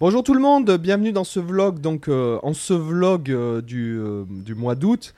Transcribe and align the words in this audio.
Bonjour 0.00 0.24
tout 0.24 0.34
le 0.34 0.40
monde, 0.40 0.76
bienvenue 0.76 1.12
dans 1.12 1.22
ce 1.22 1.38
vlog, 1.38 1.78
donc 1.78 2.08
euh, 2.08 2.40
en 2.42 2.52
ce 2.52 2.74
vlog 2.74 3.30
euh, 3.30 3.62
du, 3.62 3.96
euh, 3.96 4.24
du 4.28 4.56
mois 4.56 4.74
d'août. 4.74 5.14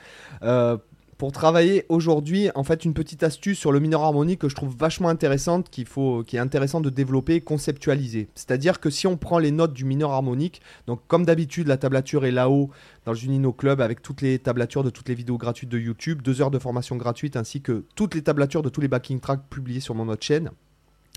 pour 1.17 1.33
travailler 1.33 1.87
aujourd'hui, 1.89 2.51
en 2.55 2.63
fait, 2.63 2.85
une 2.85 2.93
petite 2.93 3.23
astuce 3.23 3.59
sur 3.59 3.73
le 3.73 3.81
mineur 3.81 4.03
harmonique 4.03 4.41
que 4.41 4.51
je 4.51 4.55
trouve 4.55 4.77
vachement 4.77 5.09
intéressante, 5.09 5.71
qui 5.71 5.87
est 5.87 6.39
intéressant 6.39 6.83
de 6.83 6.91
développer 6.91 7.37
et 7.37 7.41
conceptualiser. 7.41 8.29
C'est-à-dire 8.35 8.79
que 8.79 8.91
si 8.91 9.07
on 9.07 9.17
prend 9.17 9.39
les 9.39 9.51
notes 9.51 9.73
du 9.73 9.87
mineur 9.87 10.11
harmonique, 10.11 10.61
donc 10.87 11.01
comme 11.09 11.25
d'habitude, 11.25 11.69
la 11.69 11.79
tablature 11.79 12.27
est 12.27 12.31
là-haut 12.31 12.69
dans 13.07 13.13
le 13.13 13.19
Junino 13.19 13.55
Club 13.55 13.81
avec 13.81 14.03
toutes 14.03 14.21
les 14.21 14.39
tablatures 14.39 14.85
de 14.85 14.91
toutes 14.91 15.09
les 15.09 15.15
vidéos 15.15 15.39
gratuites 15.39 15.71
de 15.71 15.79
YouTube, 15.79 16.21
deux 16.21 16.43
heures 16.43 16.51
de 16.51 16.59
formation 16.59 16.97
gratuite 16.97 17.37
ainsi 17.37 17.63
que 17.63 17.87
toutes 17.95 18.15
les 18.15 18.23
tablatures 18.23 18.63
de 18.63 18.69
tous 18.69 18.83
les 18.83 18.89
backing 18.89 19.21
tracks 19.21 19.49
publiés 19.49 19.81
sur 19.81 19.95
mon 19.95 20.07
autre 20.09 20.23
chaîne. 20.23 20.51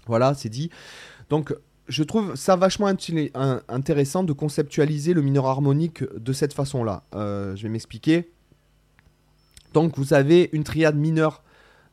Voilà, 0.07 0.33
c'est 0.33 0.47
dit. 0.47 0.69
Donc, 1.29 1.53
je 1.89 2.03
trouve 2.03 2.35
ça 2.35 2.55
vachement 2.55 2.87
intéressant 2.87 4.23
de 4.23 4.31
conceptualiser 4.31 5.13
le 5.13 5.21
mineur 5.21 5.47
harmonique 5.47 6.03
de 6.13 6.33
cette 6.33 6.53
façon-là. 6.53 7.03
Euh, 7.15 7.55
je 7.55 7.63
vais 7.63 7.69
m'expliquer. 7.69 8.31
Donc 9.73 9.97
vous 9.97 10.13
avez 10.13 10.49
une 10.53 10.63
triade 10.63 10.95
mineure 10.95 11.43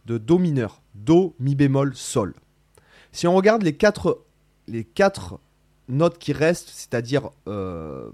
de 0.04 0.18
Do 0.18 0.38
mineur, 0.38 0.82
Do, 0.94 1.34
Mi 1.40 1.54
bémol, 1.54 1.94
Sol. 1.94 2.34
Si 3.10 3.26
on 3.26 3.34
regarde 3.34 3.62
les 3.62 3.72
quatre, 3.72 4.22
les 4.68 4.84
quatre 4.84 5.40
notes 5.88 6.18
qui 6.18 6.32
restent, 6.32 6.68
c'est-à-dire 6.68 7.30
euh, 7.48 8.10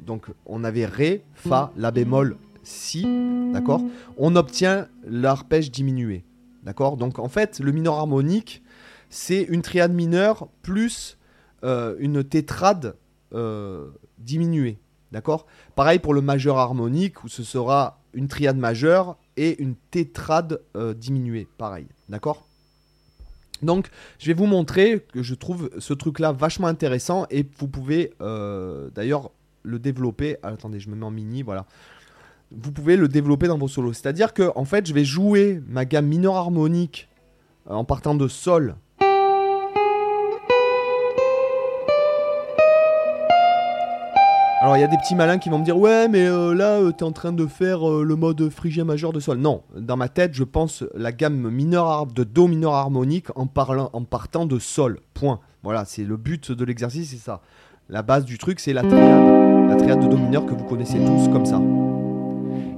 donc 0.00 0.26
on 0.46 0.64
avait 0.64 0.86
Ré, 0.86 1.22
Fa, 1.34 1.72
La 1.76 1.90
bémol, 1.90 2.36
Si, 2.62 3.06
d'accord 3.52 3.82
On 4.16 4.36
obtient 4.36 4.88
l'arpège 5.06 5.70
diminué, 5.70 6.24
d'accord 6.62 6.96
Donc 6.96 7.18
en 7.18 7.28
fait 7.28 7.60
le 7.60 7.72
mineur 7.72 7.94
harmonique 7.94 8.62
c'est 9.10 9.42
une 9.42 9.62
triade 9.62 9.92
mineure 9.92 10.48
plus 10.62 11.16
une 11.62 12.22
tétrade 12.24 12.96
euh, 13.32 13.90
diminuée. 14.18 14.78
D'accord? 15.12 15.46
Pareil 15.74 15.98
pour 15.98 16.14
le 16.14 16.20
majeur 16.20 16.58
harmonique 16.58 17.22
où 17.24 17.28
ce 17.28 17.42
sera 17.42 18.00
une 18.12 18.28
triade 18.28 18.56
majeure 18.56 19.16
et 19.36 19.60
une 19.62 19.74
tétrade 19.90 20.60
euh, 20.76 20.94
diminuée. 20.94 21.46
Pareil. 21.58 21.86
D'accord? 22.08 22.46
Donc, 23.62 23.88
je 24.18 24.26
vais 24.26 24.34
vous 24.34 24.46
montrer 24.46 25.04
que 25.12 25.22
je 25.22 25.34
trouve 25.34 25.70
ce 25.78 25.92
truc-là 25.92 26.32
vachement 26.32 26.66
intéressant 26.66 27.26
et 27.30 27.46
vous 27.58 27.68
pouvez 27.68 28.12
euh, 28.20 28.90
d'ailleurs 28.94 29.30
le 29.62 29.78
développer. 29.78 30.36
Ah, 30.42 30.48
attendez, 30.48 30.80
je 30.80 30.88
me 30.88 30.96
mets 30.96 31.06
en 31.06 31.10
mini, 31.10 31.42
voilà. 31.42 31.66
Vous 32.52 32.72
pouvez 32.72 32.96
le 32.96 33.08
développer 33.08 33.48
dans 33.48 33.58
vos 33.58 33.68
solos. 33.68 33.92
C'est-à-dire 33.92 34.34
que, 34.34 34.50
en 34.54 34.64
fait, 34.64 34.86
je 34.86 34.94
vais 34.94 35.04
jouer 35.04 35.60
ma 35.66 35.84
gamme 35.84 36.06
mineur 36.06 36.36
harmonique 36.36 37.08
euh, 37.68 37.74
en 37.74 37.84
partant 37.84 38.14
de 38.14 38.28
Sol 38.28 38.76
Alors 44.66 44.76
il 44.76 44.80
y 44.80 44.82
a 44.82 44.88
des 44.88 44.96
petits 44.96 45.14
malins 45.14 45.38
qui 45.38 45.48
vont 45.48 45.60
me 45.60 45.64
dire 45.64 45.78
ouais 45.78 46.08
mais 46.08 46.26
euh, 46.26 46.52
là 46.52 46.80
euh, 46.80 46.90
t'es 46.90 47.04
en 47.04 47.12
train 47.12 47.32
de 47.32 47.46
faire 47.46 47.88
euh, 47.88 48.02
le 48.02 48.16
mode 48.16 48.50
phrygien 48.50 48.82
majeur 48.82 49.12
de 49.12 49.20
sol. 49.20 49.38
Non, 49.38 49.62
dans 49.76 49.96
ma 49.96 50.08
tête 50.08 50.34
je 50.34 50.42
pense 50.42 50.82
la 50.96 51.12
gamme 51.12 51.50
mineur 51.50 52.04
de 52.06 52.24
do 52.24 52.48
mineur 52.48 52.74
harmonique 52.74 53.26
en 53.36 53.46
parlant 53.46 53.90
en 53.92 54.02
partant 54.02 54.44
de 54.44 54.58
sol. 54.58 54.98
Point. 55.14 55.38
Voilà, 55.62 55.84
c'est 55.84 56.02
le 56.02 56.16
but 56.16 56.50
de 56.50 56.64
l'exercice, 56.64 57.10
c'est 57.10 57.16
ça. 57.16 57.42
La 57.88 58.02
base 58.02 58.24
du 58.24 58.38
truc 58.38 58.58
c'est 58.58 58.72
la 58.72 58.82
triade, 58.82 59.68
la 59.68 59.76
triade 59.76 60.00
de 60.00 60.08
do 60.08 60.16
mineur 60.16 60.44
que 60.44 60.54
vous 60.54 60.64
connaissez 60.64 60.98
tous 60.98 61.28
comme 61.28 61.46
ça. 61.46 61.62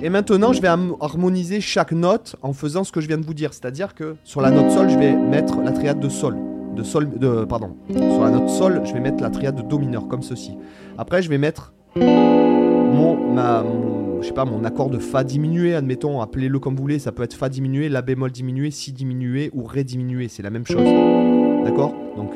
Et 0.02 0.10
maintenant 0.10 0.52
je 0.52 0.60
vais 0.60 0.68
harmoniser 0.68 1.62
chaque 1.62 1.92
note 1.92 2.36
en 2.42 2.52
faisant 2.52 2.84
ce 2.84 2.92
que 2.92 3.00
je 3.00 3.08
viens 3.08 3.16
de 3.16 3.24
vous 3.24 3.32
dire, 3.32 3.54
c'est-à-dire 3.54 3.94
que 3.94 4.16
sur 4.24 4.42
la 4.42 4.50
note 4.50 4.70
sol 4.72 4.90
je 4.90 4.98
vais 4.98 5.16
mettre 5.16 5.62
la 5.62 5.72
triade 5.72 6.00
de 6.00 6.10
sol, 6.10 6.36
de 6.76 6.82
sol, 6.82 7.18
de 7.18 7.46
pardon. 7.46 7.78
Sur 7.90 8.24
la 8.24 8.30
note 8.30 8.50
sol 8.50 8.82
je 8.84 8.92
vais 8.92 9.00
mettre 9.00 9.22
la 9.22 9.30
triade 9.30 9.56
de 9.56 9.62
do 9.62 9.78
mineur 9.78 10.06
comme 10.06 10.22
ceci. 10.22 10.52
Après 10.98 11.22
je 11.22 11.30
vais 11.30 11.38
mettre 11.38 11.72
mon, 11.96 13.32
ma, 13.34 13.64
je 14.20 14.26
sais 14.26 14.32
pas, 14.32 14.44
mon 14.44 14.64
accord 14.64 14.90
de 14.90 14.98
Fa 14.98 15.24
diminué, 15.24 15.74
admettons, 15.74 16.20
appelez-le 16.20 16.58
comme 16.58 16.74
vous 16.74 16.82
voulez, 16.82 16.98
ça 16.98 17.12
peut 17.12 17.22
être 17.22 17.34
Fa 17.34 17.48
diminué, 17.48 17.88
La 17.88 18.02
bémol 18.02 18.30
diminué, 18.30 18.70
Si 18.70 18.92
diminué 18.92 19.50
ou 19.54 19.64
Ré 19.64 19.84
diminué, 19.84 20.28
c'est 20.28 20.42
la 20.42 20.50
même 20.50 20.66
chose. 20.66 20.84
D'accord? 21.64 21.94
Donc. 22.16 22.32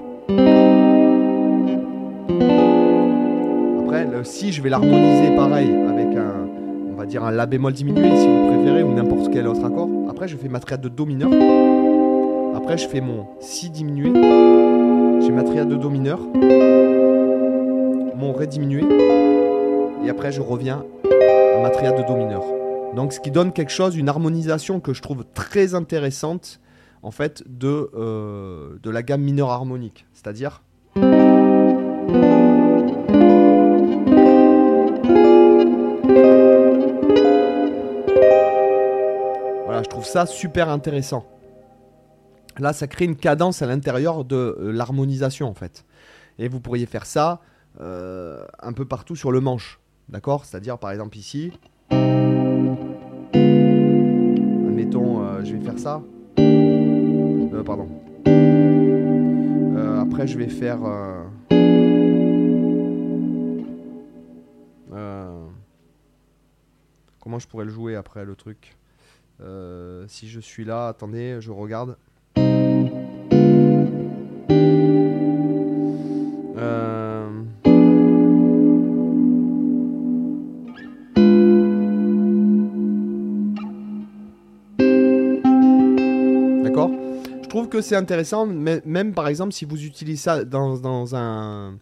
Après, 3.85 4.07
Si, 4.25 4.53
je 4.53 4.63
vais 4.63 4.71
l'harmoniser 4.71 5.35
pareil 5.37 5.69
avec 5.89 6.17
un, 6.17 6.49
on 6.93 6.95
va 6.97 7.07
dire 7.07 7.25
un 7.25 7.31
La 7.31 7.47
bémol 7.47 7.73
diminué 7.73 8.17
si 8.17 8.27
vous 8.27 8.49
préférez, 8.49 8.83
ou 8.83 8.93
n'importe 8.93 9.33
quel 9.33 9.47
autre 9.49 9.65
accord. 9.65 9.89
Après, 10.09 10.29
je 10.29 10.37
fais 10.37 10.49
ma 10.49 10.61
triade 10.61 10.81
de 10.81 10.89
Do 10.89 11.07
mineur. 11.07 11.31
Après, 12.55 12.79
je 12.79 12.87
fais 12.87 13.01
mon 13.01 13.27
Si 13.41 13.71
diminué. 13.71 14.13
J'ai 15.25 15.33
ma 15.33 15.43
triade 15.43 15.69
de 15.69 15.77
Do 15.77 15.91
mineur. 15.91 16.21
Mon 18.17 18.33
Ré 18.33 18.47
diminué. 18.47 18.83
Et 20.05 20.11
après, 20.11 20.33
je 20.33 20.41
reviens 20.41 20.85
à 21.05 21.61
ma 21.63 21.71
triade 21.71 21.97
de 21.97 22.03
Do 22.03 22.17
mineur. 22.17 22.43
Donc, 22.97 23.13
ce 23.13 23.21
qui 23.21 23.31
donne 23.31 23.53
quelque 23.53 23.71
chose, 23.71 23.97
une 23.97 24.09
harmonisation 24.09 24.81
que 24.81 24.93
je 24.93 25.01
trouve 25.01 25.25
très 25.33 25.75
intéressante, 25.75 26.61
en 27.03 27.13
fait, 27.13 27.45
de, 27.47 27.89
euh, 27.95 28.79
de 28.83 28.91
la 28.91 29.05
gamme 29.05 29.23
mineure 29.23 29.51
harmonique. 29.51 30.07
C'est-à-dire. 30.13 30.63
Voilà, 39.65 39.85
je 39.85 39.89
trouve 39.89 40.05
ça 40.05 40.27
super 40.27 40.69
intéressant. 40.69 41.25
Là, 42.59 42.73
ça 42.73 42.89
crée 42.89 43.05
une 43.05 43.17
cadence 43.17 43.63
à 43.63 43.67
l'intérieur 43.67 44.25
de 44.25 44.37
euh, 44.37 44.73
l'harmonisation, 44.73 45.49
en 45.49 45.55
fait. 45.55 45.85
Et 46.39 46.49
vous 46.49 46.59
pourriez 46.59 46.87
faire 46.87 47.07
ça 47.07 47.41
euh, 47.81 48.45
un 48.61 48.73
peu 48.73 48.85
partout 48.85 49.17
sur 49.17 49.31
le 49.31 49.41
manche. 49.41 49.79
D'accord? 50.13 50.45
C'est-à-dire, 50.45 50.79
par 50.79 50.91
exemple, 50.91 51.17
ici. 51.17 51.53
Admettons, 51.91 52.77
euh, 55.23 55.43
je 55.43 55.57
vais 55.57 55.65
faire 55.65 55.79
ça. 55.79 56.03
Euh, 56.39 57.63
pardon. 57.65 57.89
Euh, 58.27 60.03
après, 60.03 60.27
je 60.27 60.37
vais 60.37 60.49
faire. 60.49 60.81
comment 67.21 67.39
je 67.39 67.49
pourrais 67.49 67.65
le 67.65 67.71
jouer 67.71 67.95
après 67.95 68.27
le 68.27 68.37
truc? 68.37 68.77
Si 70.09 70.29
je 70.29 70.41
suis 70.41 70.67
là, 70.67 70.89
attendez, 70.89 71.39
je 71.41 71.51
regarde. 71.51 71.97
Trouve 87.53 87.69
que 87.69 87.81
c'est 87.83 87.97
intéressant, 87.97 88.47
même 88.47 89.13
par 89.13 89.29
exemple 89.29 89.53
si 89.53 89.65
vous 89.67 89.85
utilisez 89.85 90.17
ça 90.17 90.45
dans, 90.45 90.79
dans 90.79 91.15
un. 91.15 91.75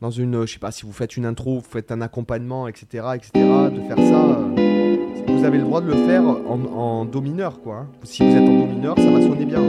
Dans 0.00 0.10
une. 0.10 0.46
Je 0.46 0.52
sais 0.52 0.58
pas, 0.58 0.70
si 0.70 0.86
vous 0.86 0.92
faites 0.92 1.16
une 1.16 1.26
intro, 1.26 1.56
vous 1.56 1.66
faites 1.68 1.90
un 1.92 2.00
accompagnement, 2.00 2.68
etc. 2.68 3.04
etc. 3.16 3.30
de 3.34 3.80
faire 3.88 3.96
ça. 3.98 4.24
euh, 4.28 4.96
vous 5.26 5.44
avez 5.44 5.58
le 5.58 5.64
droit 5.64 5.80
de 5.80 5.88
le 5.88 6.06
faire 6.06 6.22
en, 6.22 6.60
en 6.74 7.04
Do 7.04 7.20
mineur, 7.20 7.60
quoi. 7.60 7.76
hein. 7.76 7.86
Si 8.04 8.22
vous 8.22 8.34
êtes 8.34 8.48
en 8.48 8.58
Do 8.60 8.66
mineur, 8.66 8.96
ça 8.96 9.10
va 9.10 9.20
sonner 9.20 9.44
bien. 9.44 9.60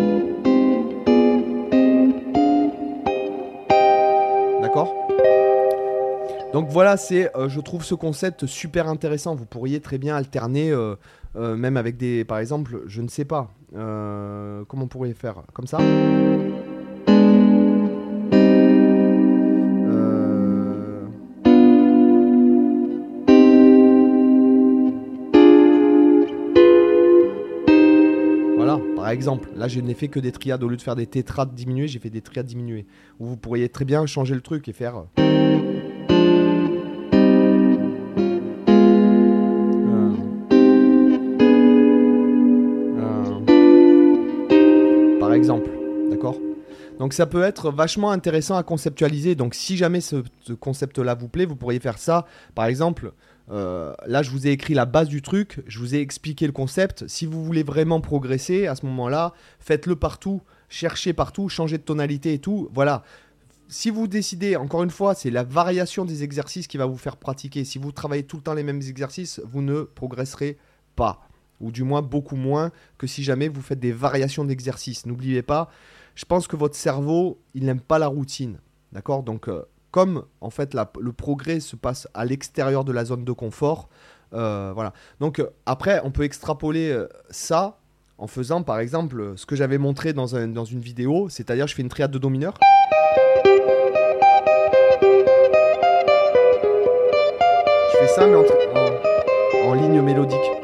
D'accord? 4.61 4.93
Donc 6.53 6.67
voilà, 6.67 6.97
c'est, 6.97 7.33
euh, 7.37 7.47
je 7.47 7.61
trouve 7.61 7.85
ce 7.85 7.95
concept 7.95 8.45
super 8.45 8.89
intéressant. 8.89 9.35
Vous 9.35 9.45
pourriez 9.45 9.79
très 9.79 9.97
bien 9.97 10.17
alterner, 10.17 10.71
euh, 10.71 10.95
euh, 11.37 11.55
même 11.55 11.77
avec 11.77 11.95
des, 11.95 12.25
par 12.25 12.39
exemple, 12.39 12.81
je 12.87 13.01
ne 13.01 13.07
sais 13.07 13.25
pas, 13.25 13.51
comment 13.73 14.83
on 14.83 14.87
pourrait 14.87 15.13
faire 15.13 15.43
Comme 15.53 15.67
ça? 15.67 15.77
Voilà, 28.57 28.77
par 28.97 29.09
exemple, 29.09 29.49
là 29.55 29.69
je 29.69 29.79
n'ai 29.79 29.93
fait 29.93 30.09
que 30.09 30.19
des 30.19 30.33
triades 30.33 30.61
au 30.63 30.67
lieu 30.67 30.75
de 30.75 30.81
faire 30.81 30.97
des 30.97 31.07
tétrades 31.07 31.55
diminuées, 31.55 31.87
j'ai 31.87 31.99
fait 31.99 32.09
des 32.09 32.21
triades 32.21 32.45
diminuées. 32.45 32.85
Ou 33.21 33.25
vous 33.27 33.37
pourriez 33.37 33.69
très 33.69 33.85
bien 33.85 34.05
changer 34.05 34.35
le 34.35 34.41
truc 34.41 34.67
et 34.67 34.73
faire. 34.73 35.05
Par 45.31 45.37
exemple, 45.37 45.69
d'accord? 46.09 46.37
Donc 46.99 47.13
ça 47.13 47.25
peut 47.25 47.43
être 47.43 47.71
vachement 47.71 48.11
intéressant 48.11 48.57
à 48.57 48.63
conceptualiser. 48.63 49.33
Donc 49.33 49.55
si 49.55 49.77
jamais 49.77 50.01
ce, 50.01 50.23
ce 50.41 50.51
concept-là 50.51 51.15
vous 51.15 51.29
plaît, 51.29 51.45
vous 51.45 51.55
pourriez 51.55 51.79
faire 51.79 51.99
ça. 51.99 52.25
Par 52.53 52.65
exemple, 52.65 53.13
euh, 53.49 53.93
là 54.07 54.23
je 54.23 54.29
vous 54.29 54.45
ai 54.45 54.49
écrit 54.49 54.73
la 54.73 54.85
base 54.85 55.07
du 55.07 55.21
truc, 55.21 55.63
je 55.67 55.79
vous 55.79 55.95
ai 55.95 56.01
expliqué 56.01 56.47
le 56.47 56.51
concept. 56.51 57.07
Si 57.07 57.25
vous 57.25 57.45
voulez 57.45 57.63
vraiment 57.63 58.01
progresser, 58.01 58.67
à 58.67 58.75
ce 58.75 58.85
moment-là, 58.87 59.31
faites-le 59.61 59.95
partout, 59.95 60.41
cherchez 60.67 61.13
partout, 61.13 61.47
changez 61.47 61.77
de 61.77 61.83
tonalité 61.83 62.33
et 62.33 62.39
tout. 62.39 62.67
Voilà. 62.73 63.05
si 63.69 63.89
vous 63.89 64.07
décidez, 64.07 64.57
encore 64.57 64.83
une 64.83 64.89
fois, 64.89 65.15
c'est 65.15 65.31
la 65.31 65.43
variation 65.43 66.03
des 66.03 66.23
exercices 66.23 66.67
qui 66.67 66.75
va 66.75 66.87
vous 66.87 66.97
faire 66.97 67.15
pratiquer. 67.15 67.63
Si 67.63 67.77
vous 67.77 67.93
travaillez 67.93 68.23
tout 68.23 68.35
le 68.35 68.43
temps 68.43 68.53
les 68.53 68.63
mêmes 68.63 68.81
exercices, 68.81 69.39
vous 69.45 69.61
ne 69.61 69.83
progresserez 69.83 70.57
pas. 70.97 71.21
Ou 71.61 71.71
du 71.71 71.83
moins 71.83 72.01
beaucoup 72.01 72.35
moins 72.35 72.71
que 72.97 73.07
si 73.07 73.23
jamais 73.23 73.47
vous 73.47 73.61
faites 73.61 73.79
des 73.79 73.91
variations 73.91 74.43
d'exercices. 74.43 75.05
N'oubliez 75.05 75.41
pas, 75.41 75.69
je 76.15 76.25
pense 76.25 76.47
que 76.47 76.55
votre 76.55 76.75
cerveau, 76.75 77.39
il 77.53 77.65
n'aime 77.65 77.79
pas 77.79 77.99
la 77.99 78.07
routine. 78.07 78.57
D'accord? 78.91 79.23
Donc, 79.23 79.47
euh, 79.47 79.63
comme 79.91 80.25
en 80.41 80.49
fait 80.49 80.75
le 80.99 81.11
progrès 81.11 81.59
se 81.59 81.75
passe 81.75 82.07
à 82.13 82.25
l'extérieur 82.25 82.83
de 82.83 82.91
la 82.91 83.05
zone 83.05 83.23
de 83.23 83.31
confort, 83.31 83.89
euh, 84.33 84.71
voilà. 84.73 84.93
Donc, 85.19 85.39
euh, 85.39 85.49
après, 85.65 86.01
on 86.03 86.11
peut 86.11 86.23
extrapoler 86.23 86.97
ça 87.29 87.77
en 88.17 88.27
faisant 88.27 88.61
par 88.63 88.79
exemple 88.79 89.33
ce 89.35 89.45
que 89.45 89.55
j'avais 89.55 89.77
montré 89.77 90.13
dans, 90.13 90.27
dans 90.47 90.65
une 90.65 90.79
vidéo, 90.79 91.27
c'est-à-dire 91.29 91.67
je 91.67 91.75
fais 91.75 91.81
une 91.81 91.89
triade 91.89 92.11
de 92.11 92.19
do 92.19 92.29
mineur. 92.29 92.53
Je 97.91 97.97
fais 97.99 98.07
ça 98.07 98.27
mais 98.27 98.35
en 99.63 99.73
ligne 99.73 100.01
mélodique. 100.01 100.60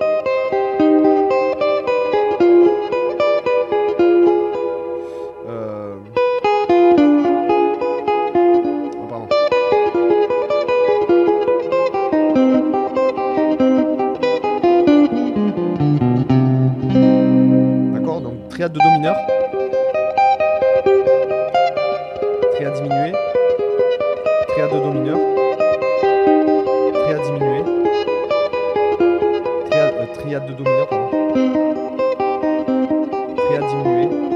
De 18.77 18.83
Do 18.83 18.91
mineur. 18.91 19.15
Triade 22.53 22.73
diminuée. 22.75 23.13
Triade 24.49 24.71
de 24.71 24.79
Do 24.79 24.91
mineur. 24.91 25.17
Triade 26.93 27.23
diminuée. 27.23 27.63
Triade, 29.69 29.93
euh, 29.99 30.39
de 30.47 30.53
Do 30.53 30.63
mineur, 30.63 30.87
pardon. 30.87 31.09
Triade 33.35 33.67
diminuée. 33.67 34.26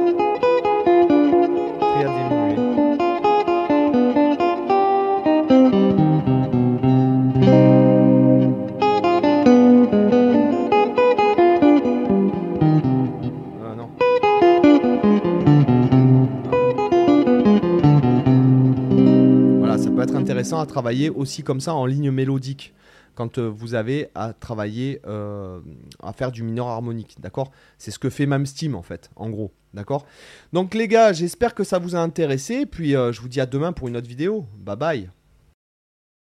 À 20.43 20.65
travailler 20.65 21.09
aussi 21.09 21.43
comme 21.43 21.61
ça 21.61 21.73
en 21.73 21.85
ligne 21.85 22.11
mélodique 22.11 22.73
quand 23.15 23.37
euh, 23.37 23.47
vous 23.47 23.73
avez 23.75 24.09
à 24.15 24.33
travailler, 24.33 25.01
euh, 25.05 25.59
à 26.01 26.13
faire 26.13 26.31
du 26.31 26.43
mineur 26.43 26.67
harmonique, 26.67 27.17
d'accord? 27.19 27.51
C'est 27.77 27.91
ce 27.91 27.99
que 27.99 28.09
fait 28.09 28.25
même 28.25 28.45
Steam 28.45 28.75
en 28.75 28.81
fait, 28.81 29.09
en 29.15 29.29
gros, 29.29 29.51
d'accord? 29.73 30.05
Donc 30.53 30.73
les 30.73 30.87
gars, 30.87 31.13
j'espère 31.13 31.53
que 31.53 31.63
ça 31.63 31.79
vous 31.79 31.95
a 31.95 31.99
intéressé, 31.99 32.65
puis 32.65 32.95
euh, 32.95 33.11
je 33.11 33.21
vous 33.21 33.29
dis 33.29 33.41
à 33.41 33.45
demain 33.45 33.73
pour 33.73 33.87
une 33.87 33.97
autre 33.97 34.07
vidéo. 34.07 34.45
Bye 34.57 34.75
bye 34.77 35.20